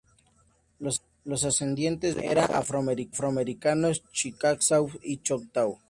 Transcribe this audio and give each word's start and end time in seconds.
Los 0.79 1.43
ascendientes 1.45 2.15
de 2.15 2.21
Brown 2.21 2.31
era 2.31 2.45
afroamericanos, 3.05 4.03
chickasaw 4.11 4.87
y 5.03 5.17
choctaw. 5.17 5.79